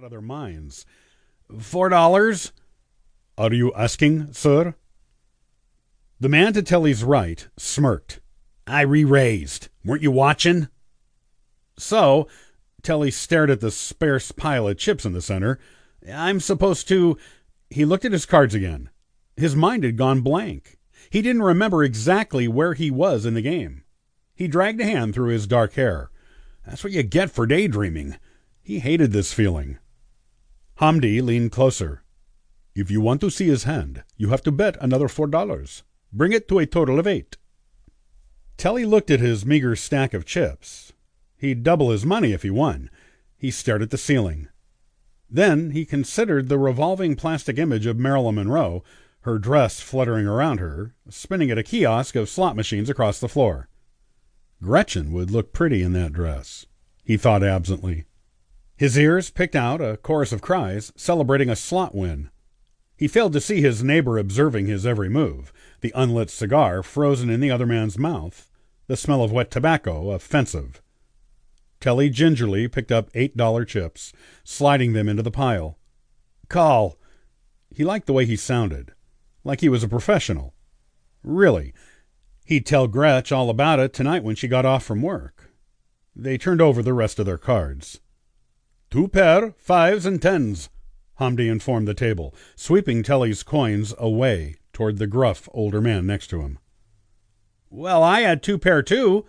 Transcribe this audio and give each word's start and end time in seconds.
out 0.00 0.04
of 0.04 0.10
their 0.10 0.22
minds. 0.22 0.86
Four 1.58 1.90
dollars? 1.90 2.52
Are 3.36 3.52
you 3.52 3.70
asking, 3.74 4.32
sir? 4.32 4.74
The 6.18 6.28
man 6.28 6.54
to 6.54 6.62
Telly's 6.62 7.04
right 7.04 7.46
smirked. 7.58 8.20
I 8.66 8.80
re 8.80 9.04
raised. 9.04 9.68
Weren't 9.84 10.00
you 10.00 10.10
watching? 10.10 10.68
So, 11.76 12.28
Telly 12.82 13.10
stared 13.10 13.50
at 13.50 13.60
the 13.60 13.70
sparse 13.70 14.32
pile 14.32 14.68
of 14.68 14.78
chips 14.78 15.04
in 15.04 15.12
the 15.12 15.20
center. 15.20 15.58
I'm 16.10 16.40
supposed 16.40 16.88
to. 16.88 17.18
He 17.68 17.84
looked 17.84 18.06
at 18.06 18.12
his 18.12 18.24
cards 18.24 18.54
again. 18.54 18.88
His 19.36 19.54
mind 19.54 19.84
had 19.84 19.98
gone 19.98 20.22
blank. 20.22 20.78
He 21.10 21.20
didn't 21.20 21.42
remember 21.42 21.84
exactly 21.84 22.48
where 22.48 22.72
he 22.72 22.90
was 22.90 23.26
in 23.26 23.34
the 23.34 23.42
game. 23.42 23.84
He 24.34 24.48
dragged 24.48 24.80
a 24.80 24.84
hand 24.84 25.12
through 25.12 25.28
his 25.28 25.46
dark 25.46 25.74
hair. 25.74 26.10
That's 26.64 26.82
what 26.82 26.94
you 26.94 27.02
get 27.02 27.30
for 27.30 27.46
daydreaming. 27.46 28.16
He 28.62 28.78
hated 28.78 29.10
this 29.12 29.32
feeling. 29.32 29.78
Hamdi 30.80 31.20
leaned 31.20 31.52
closer. 31.52 32.02
If 32.74 32.90
you 32.90 33.02
want 33.02 33.20
to 33.20 33.30
see 33.30 33.48
his 33.48 33.64
hand, 33.64 34.02
you 34.16 34.30
have 34.30 34.42
to 34.44 34.50
bet 34.50 34.78
another 34.80 35.08
four 35.08 35.26
dollars. 35.26 35.82
Bring 36.10 36.32
it 36.32 36.48
to 36.48 36.58
a 36.58 36.64
total 36.64 36.98
of 36.98 37.06
eight. 37.06 37.36
Telly 38.56 38.86
looked 38.86 39.10
at 39.10 39.20
his 39.20 39.44
meager 39.44 39.76
stack 39.76 40.14
of 40.14 40.24
chips. 40.24 40.94
He'd 41.36 41.62
double 41.62 41.90
his 41.90 42.06
money 42.06 42.32
if 42.32 42.44
he 42.44 42.48
won. 42.48 42.88
He 43.36 43.50
stared 43.50 43.82
at 43.82 43.90
the 43.90 43.98
ceiling. 43.98 44.48
Then 45.28 45.72
he 45.72 45.84
considered 45.84 46.48
the 46.48 46.58
revolving 46.58 47.14
plastic 47.14 47.58
image 47.58 47.84
of 47.84 47.98
Marilyn 47.98 48.36
Monroe, 48.36 48.82
her 49.20 49.38
dress 49.38 49.80
fluttering 49.80 50.26
around 50.26 50.60
her, 50.60 50.94
spinning 51.10 51.50
at 51.50 51.58
a 51.58 51.62
kiosk 51.62 52.16
of 52.16 52.30
slot 52.30 52.56
machines 52.56 52.88
across 52.88 53.20
the 53.20 53.28
floor. 53.28 53.68
Gretchen 54.62 55.12
would 55.12 55.30
look 55.30 55.52
pretty 55.52 55.82
in 55.82 55.92
that 55.92 56.14
dress, 56.14 56.64
he 57.04 57.18
thought 57.18 57.42
absently. 57.42 58.06
His 58.80 58.96
ears 58.96 59.28
picked 59.28 59.54
out 59.54 59.82
a 59.82 59.98
chorus 59.98 60.32
of 60.32 60.40
cries 60.40 60.90
celebrating 60.96 61.50
a 61.50 61.54
slot 61.54 61.94
win. 61.94 62.30
He 62.96 63.08
failed 63.08 63.34
to 63.34 63.40
see 63.42 63.60
his 63.60 63.84
neighbor 63.84 64.16
observing 64.16 64.68
his 64.68 64.86
every 64.86 65.10
move, 65.10 65.52
the 65.82 65.92
unlit 65.94 66.30
cigar 66.30 66.82
frozen 66.82 67.28
in 67.28 67.40
the 67.40 67.50
other 67.50 67.66
man's 67.66 67.98
mouth, 67.98 68.50
the 68.86 68.96
smell 68.96 69.22
of 69.22 69.32
wet 69.32 69.50
tobacco 69.50 70.12
offensive. 70.12 70.80
Telly 71.78 72.08
gingerly 72.08 72.68
picked 72.68 72.90
up 72.90 73.10
eight 73.12 73.36
dollar 73.36 73.66
chips, 73.66 74.14
sliding 74.44 74.94
them 74.94 75.10
into 75.10 75.22
the 75.22 75.30
pile. 75.30 75.76
Call. 76.48 76.96
He 77.68 77.84
liked 77.84 78.06
the 78.06 78.14
way 78.14 78.24
he 78.24 78.34
sounded, 78.34 78.94
like 79.44 79.60
he 79.60 79.68
was 79.68 79.84
a 79.84 79.88
professional. 79.88 80.54
Really, 81.22 81.74
he'd 82.46 82.64
tell 82.64 82.88
Gretch 82.88 83.30
all 83.30 83.50
about 83.50 83.78
it 83.78 83.92
tonight 83.92 84.24
when 84.24 84.36
she 84.36 84.48
got 84.48 84.64
off 84.64 84.84
from 84.84 85.02
work. 85.02 85.50
They 86.16 86.38
turned 86.38 86.62
over 86.62 86.82
the 86.82 86.94
rest 86.94 87.18
of 87.18 87.26
their 87.26 87.36
cards. 87.36 88.00
Two 88.90 89.06
pair, 89.06 89.54
fives 89.56 90.04
and 90.04 90.20
tens, 90.20 90.68
Hamdi 91.20 91.48
informed 91.48 91.86
the 91.86 91.94
table, 91.94 92.34
sweeping 92.56 93.04
Telly's 93.04 93.44
coins 93.44 93.94
away 93.98 94.56
toward 94.72 94.98
the 94.98 95.06
gruff 95.06 95.48
older 95.52 95.80
man 95.80 96.06
next 96.06 96.26
to 96.28 96.40
him. 96.40 96.58
Well, 97.68 98.02
I 98.02 98.22
had 98.22 98.42
two 98.42 98.58
pair 98.58 98.82
too, 98.82 99.26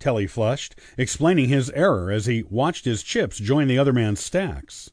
Telly 0.00 0.26
flushed, 0.26 0.74
explaining 0.98 1.48
his 1.48 1.70
error 1.70 2.10
as 2.10 2.26
he 2.26 2.42
watched 2.50 2.84
his 2.84 3.04
chips 3.04 3.38
join 3.38 3.68
the 3.68 3.78
other 3.78 3.92
man's 3.92 4.20
stacks. 4.20 4.90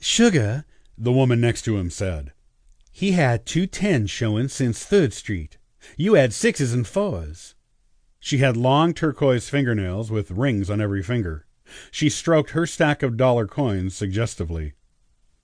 Sugar, 0.00 0.64
the 0.96 1.12
woman 1.12 1.40
next 1.40 1.62
to 1.62 1.76
him 1.76 1.90
said. 1.90 2.32
He 2.92 3.12
had 3.12 3.46
two 3.46 3.66
tens 3.66 4.10
showing 4.10 4.46
since 4.46 4.84
Third 4.84 5.12
Street. 5.12 5.58
You 5.96 6.14
had 6.14 6.32
sixes 6.32 6.72
and 6.72 6.86
fours. 6.86 7.56
She 8.20 8.38
had 8.38 8.56
long 8.56 8.94
turquoise 8.94 9.48
fingernails 9.48 10.10
with 10.10 10.30
rings 10.30 10.70
on 10.70 10.80
every 10.80 11.02
finger. 11.02 11.46
She 11.90 12.08
stroked 12.08 12.50
her 12.50 12.66
stack 12.66 13.02
of 13.02 13.16
dollar 13.16 13.46
coins 13.46 13.94
suggestively. 13.94 14.74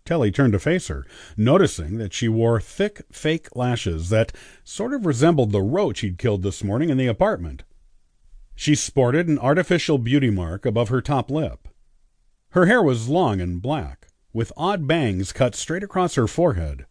Telly 0.05 0.31
turned 0.31 0.53
to 0.55 0.59
face 0.59 0.89
her, 0.89 1.07
noticing 1.37 1.99
that 1.99 2.13
she 2.13 2.29
wore 2.29 2.61
thick, 2.61 3.03
fake 3.13 3.55
lashes 3.55 4.09
that 4.09 4.33
sort 4.65 4.93
of 4.93 5.07
resembled 5.07 5.53
the 5.53 5.63
roach 5.63 6.01
he'd 6.01 6.19
killed 6.19 6.43
this 6.43 6.65
morning 6.65 6.91
in 6.91 6.97
the 6.97 7.07
apartment. 7.07 7.63
She 8.57 8.75
sported 8.75 9.29
an 9.29 9.39
artificial 9.39 9.99
beauty 9.99 10.31
mark 10.31 10.67
above 10.67 10.89
her 10.89 11.01
top 11.01 11.31
lip. 11.31 11.69
Her 12.51 12.67
hair 12.67 12.83
was 12.83 13.09
long 13.09 13.41
and 13.41 13.63
black, 13.63 14.09
with 14.33 14.53
odd 14.57 14.87
bangs 14.87 15.33
cut 15.33 15.55
straight 15.55 15.83
across 15.83 16.17
her 16.17 16.27
forehead. 16.27 16.87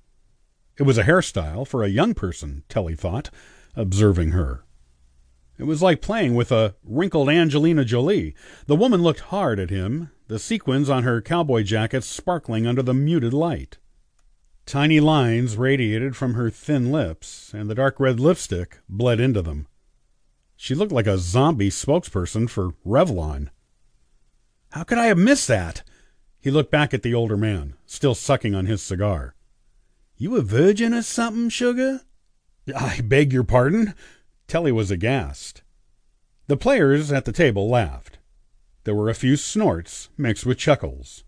It 0.78 0.84
was 0.84 0.98
a 0.98 1.04
hairstyle 1.04 1.68
for 1.68 1.84
a 1.84 1.90
young 1.90 2.14
person, 2.14 2.64
Telly 2.70 2.96
thought, 2.96 3.30
observing 3.76 4.32
her. 4.32 4.64
It 5.60 5.68
was 5.68 5.82
like 5.82 6.02
playing 6.02 6.36
with 6.36 6.54
a 6.54 6.76
wrinkled 6.86 7.28
Angelina 7.28 7.84
Jolie. 7.84 8.34
The 8.68 8.78
woman 8.78 9.04
looked 9.04 9.20
hard 9.20 9.60
at 9.60 9.70
him, 9.70 10.10
the 10.30 10.40
sequins 10.40 10.90
on 10.90 11.04
her 11.04 11.22
cowboy 11.22 11.64
jacket 11.64 12.06
sparkling 12.06 12.66
under 12.66 12.82
the 12.82 12.94
muted 12.94 13.34
light. 13.34 13.78
Tiny 14.66 15.02
lines 15.02 15.58
radiated 15.58 16.16
from 16.16 16.36
her 16.36 16.50
thin 16.50 16.94
lips, 16.94 17.54
and 17.54 17.70
the 17.70 17.76
dark 17.76 18.00
red 18.00 18.22
lipstick 18.22 18.80
bled 18.88 19.20
into 19.20 19.42
them. 19.42 19.68
She 20.56 20.76
looked 20.76 20.94
like 20.94 21.08
a 21.08 21.18
zombie 21.18 21.70
spokesperson 21.70 22.50
for 22.50 22.76
Revlon. 22.86 23.50
How 24.72 24.84
could 24.84 24.98
I 24.98 25.08
have 25.08 25.18
missed 25.18 25.50
that? 25.50 25.84
He 26.40 26.52
looked 26.52 26.72
back 26.72 26.94
at 26.94 27.04
the 27.04 27.14
older 27.14 27.36
man, 27.36 27.74
still 27.86 28.16
sucking 28.16 28.56
on 28.56 28.66
his 28.66 28.82
cigar. 28.82 29.36
You 30.16 30.38
a 30.38 30.42
virgin 30.42 30.94
or 30.94 31.02
something, 31.02 31.50
sugar? 31.50 32.02
I 32.74 33.02
beg 33.02 33.34
your 33.34 33.44
pardon? 33.44 33.94
Telly 34.50 34.72
was 34.72 34.90
aghast. 34.90 35.62
The 36.48 36.58
players 36.58 37.12
at 37.12 37.26
the 37.26 37.32
table 37.32 37.70
laughed. 37.70 38.18
There 38.84 38.96
were 38.96 39.10
a 39.10 39.14
few 39.14 39.36
snorts 39.36 40.10
mixed 40.18 40.44
with 40.44 40.58
chuckles. 40.58 41.24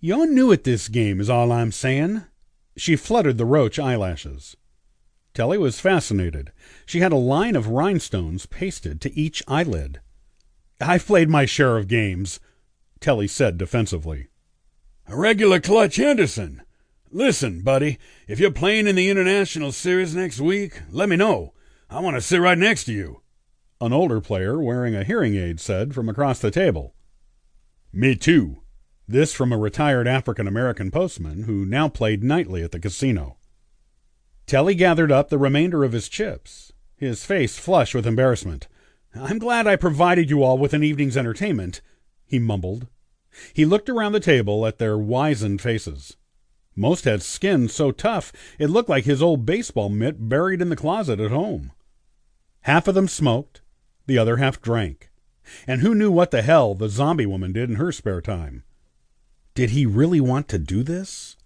You're 0.00 0.26
new 0.26 0.50
at 0.50 0.64
this 0.64 0.88
game, 0.88 1.20
is 1.20 1.28
all 1.28 1.52
I'm 1.52 1.70
saying. 1.70 2.22
She 2.74 2.96
fluttered 2.96 3.36
the 3.36 3.44
roach 3.44 3.78
eyelashes. 3.78 4.56
Telly 5.34 5.58
was 5.58 5.78
fascinated. 5.78 6.52
She 6.86 7.00
had 7.00 7.12
a 7.12 7.16
line 7.16 7.54
of 7.54 7.68
rhinestones 7.68 8.46
pasted 8.46 9.00
to 9.02 9.18
each 9.18 9.42
eyelid. 9.46 10.00
I've 10.80 11.06
played 11.06 11.28
my 11.28 11.44
share 11.44 11.76
of 11.76 11.86
games, 11.86 12.40
Telly 12.98 13.28
said 13.28 13.58
defensively. 13.58 14.28
A 15.06 15.14
regular 15.16 15.60
Clutch 15.60 15.96
Henderson. 15.96 16.62
Listen, 17.10 17.60
buddy, 17.60 17.98
if 18.26 18.40
you're 18.40 18.50
playing 18.50 18.86
in 18.86 18.96
the 18.96 19.10
International 19.10 19.70
Series 19.70 20.16
next 20.16 20.40
week, 20.40 20.80
let 20.90 21.10
me 21.10 21.16
know. 21.16 21.53
I 21.94 22.00
want 22.00 22.16
to 22.16 22.20
sit 22.20 22.40
right 22.40 22.58
next 22.58 22.86
to 22.86 22.92
you. 22.92 23.20
An 23.80 23.92
older 23.92 24.20
player 24.20 24.60
wearing 24.60 24.96
a 24.96 25.04
hearing 25.04 25.36
aid 25.36 25.60
said 25.60 25.94
from 25.94 26.08
across 26.08 26.40
the 26.40 26.50
table. 26.50 26.92
Me 27.92 28.16
too. 28.16 28.62
This 29.06 29.32
from 29.32 29.52
a 29.52 29.56
retired 29.56 30.08
African 30.08 30.48
American 30.48 30.90
postman 30.90 31.44
who 31.44 31.64
now 31.64 31.88
played 31.88 32.24
nightly 32.24 32.64
at 32.64 32.72
the 32.72 32.80
casino. 32.80 33.36
Telly 34.44 34.74
gathered 34.74 35.12
up 35.12 35.28
the 35.28 35.38
remainder 35.38 35.84
of 35.84 35.92
his 35.92 36.08
chips, 36.08 36.72
his 36.96 37.24
face 37.24 37.60
flushed 37.60 37.94
with 37.94 38.08
embarrassment. 38.08 38.66
I'm 39.14 39.38
glad 39.38 39.68
I 39.68 39.76
provided 39.76 40.30
you 40.30 40.42
all 40.42 40.58
with 40.58 40.74
an 40.74 40.82
evening's 40.82 41.16
entertainment, 41.16 41.80
he 42.26 42.40
mumbled. 42.40 42.88
He 43.52 43.64
looked 43.64 43.88
around 43.88 44.10
the 44.10 44.18
table 44.18 44.66
at 44.66 44.78
their 44.78 44.98
wizened 44.98 45.60
faces. 45.60 46.16
Most 46.74 47.04
had 47.04 47.22
skin 47.22 47.68
so 47.68 47.92
tough 47.92 48.32
it 48.58 48.66
looked 48.66 48.88
like 48.88 49.04
his 49.04 49.22
old 49.22 49.46
baseball 49.46 49.90
mitt 49.90 50.28
buried 50.28 50.60
in 50.60 50.70
the 50.70 50.76
closet 50.76 51.20
at 51.20 51.30
home. 51.30 51.70
Half 52.64 52.88
of 52.88 52.94
them 52.94 53.08
smoked, 53.08 53.60
the 54.06 54.18
other 54.18 54.38
half 54.38 54.60
drank. 54.60 55.10
And 55.66 55.82
who 55.82 55.94
knew 55.94 56.10
what 56.10 56.30
the 56.30 56.40
hell 56.40 56.74
the 56.74 56.88
zombie 56.88 57.26
woman 57.26 57.52
did 57.52 57.68
in 57.68 57.76
her 57.76 57.92
spare 57.92 58.22
time? 58.22 58.64
Did 59.54 59.70
he 59.70 59.84
really 59.84 60.20
want 60.20 60.48
to 60.48 60.58
do 60.58 60.82
this? 60.82 61.36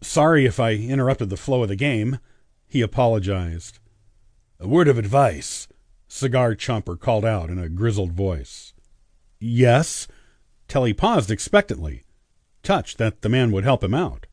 Sorry 0.00 0.46
if 0.46 0.58
I 0.58 0.72
interrupted 0.72 1.28
the 1.28 1.36
flow 1.36 1.62
of 1.62 1.68
the 1.68 1.76
game, 1.76 2.18
he 2.66 2.80
apologized. 2.80 3.78
A 4.58 4.66
word 4.66 4.88
of 4.88 4.96
advice, 4.96 5.68
Cigar 6.08 6.54
Chomper 6.54 6.98
called 6.98 7.26
out 7.26 7.50
in 7.50 7.58
a 7.58 7.68
grizzled 7.68 8.12
voice. 8.12 8.72
Yes? 9.38 10.08
Telly 10.66 10.94
paused 10.94 11.30
expectantly, 11.30 12.04
touched 12.62 12.96
that 12.96 13.20
the 13.20 13.28
man 13.28 13.52
would 13.52 13.64
help 13.64 13.84
him 13.84 13.94
out. 13.94 14.26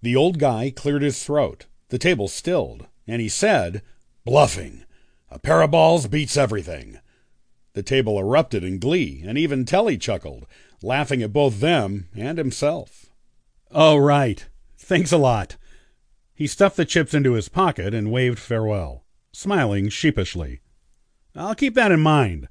The 0.00 0.16
old 0.16 0.38
guy 0.38 0.72
cleared 0.74 1.02
his 1.02 1.22
throat, 1.22 1.66
the 1.90 1.98
table 1.98 2.28
stilled, 2.28 2.86
and 3.06 3.20
he 3.20 3.28
said, 3.28 3.82
Bluffing. 4.24 4.84
A 5.30 5.38
pair 5.38 5.60
of 5.62 5.70
balls 5.70 6.06
beats 6.06 6.36
everything. 6.36 7.00
The 7.74 7.82
table 7.82 8.18
erupted 8.18 8.64
in 8.64 8.78
glee, 8.78 9.22
and 9.26 9.36
even 9.36 9.64
Telly 9.64 9.98
chuckled, 9.98 10.46
laughing 10.82 11.22
at 11.22 11.32
both 11.32 11.60
them 11.60 12.08
and 12.16 12.38
himself. 12.38 13.06
Oh, 13.70 13.96
right. 13.96 14.46
Thanks 14.76 15.12
a 15.12 15.18
lot. 15.18 15.56
He 16.34 16.46
stuffed 16.46 16.76
the 16.76 16.84
chips 16.84 17.12
into 17.12 17.34
his 17.34 17.48
pocket 17.48 17.92
and 17.92 18.10
waved 18.10 18.38
farewell, 18.38 19.04
smiling 19.32 19.90
sheepishly. 19.90 20.60
I'll 21.34 21.54
keep 21.54 21.74
that 21.74 21.92
in 21.92 22.00
mind. 22.00 22.48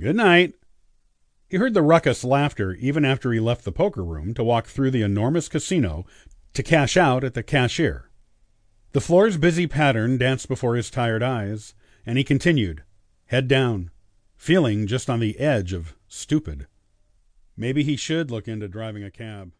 Good 0.00 0.16
night. 0.16 0.54
He 1.48 1.58
heard 1.58 1.74
the 1.74 1.82
ruckus 1.82 2.24
laughter 2.24 2.74
even 2.74 3.04
after 3.04 3.32
he 3.32 3.38
left 3.38 3.64
the 3.64 3.72
poker 3.72 4.02
room 4.02 4.34
to 4.34 4.42
walk 4.42 4.66
through 4.66 4.90
the 4.90 5.02
enormous 5.02 5.48
casino 5.48 6.06
to 6.54 6.62
cash 6.62 6.96
out 6.96 7.22
at 7.22 7.34
the 7.34 7.42
cashier. 7.42 8.10
The 8.92 9.00
floor's 9.00 9.36
busy 9.36 9.66
pattern 9.66 10.18
danced 10.18 10.48
before 10.48 10.74
his 10.74 10.90
tired 10.90 11.22
eyes, 11.22 11.74
and 12.06 12.16
he 12.16 12.24
continued, 12.24 12.84
head 13.26 13.48
down, 13.48 13.90
feeling 14.36 14.86
just 14.86 15.10
on 15.10 15.20
the 15.20 15.38
edge 15.38 15.72
of 15.72 15.94
stupid. 16.06 16.68
Maybe 17.56 17.82
he 17.82 17.96
should 17.96 18.30
look 18.30 18.46
into 18.46 18.68
driving 18.68 19.02
a 19.02 19.10
cab. 19.10 19.52